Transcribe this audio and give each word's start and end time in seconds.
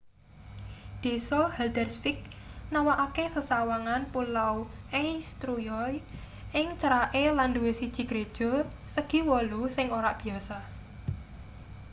desa 1.03 1.39
haldarsvík 1.57 2.19
nawakake 2.73 3.25
sesawangan 3.35 4.03
pulau 4.13 4.55
eysturoy 5.01 5.93
ing 6.59 6.67
cerake 6.81 7.23
lan 7.37 7.49
duwe 7.55 7.71
siji 7.79 8.03
gereja 8.09 8.51
segi 8.93 9.19
wolu 9.29 9.61
sing 9.75 9.87
ora 9.99 10.11
biasa 10.21 10.57